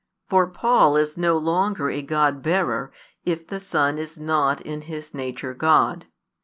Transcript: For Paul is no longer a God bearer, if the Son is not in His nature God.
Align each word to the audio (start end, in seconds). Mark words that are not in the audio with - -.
For 0.29 0.47
Paul 0.47 0.95
is 0.97 1.15
no 1.15 1.37
longer 1.37 1.87
a 1.91 2.01
God 2.01 2.41
bearer, 2.41 2.91
if 3.23 3.45
the 3.45 3.59
Son 3.59 3.99
is 3.99 4.17
not 4.17 4.59
in 4.59 4.81
His 4.89 5.13
nature 5.13 5.53
God. 5.53 6.07